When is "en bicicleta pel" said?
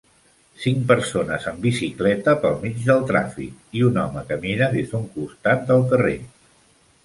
1.51-2.57